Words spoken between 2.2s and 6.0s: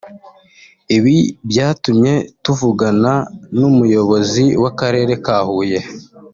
tuvugana n’umuyobozi w’Akarere ka Huye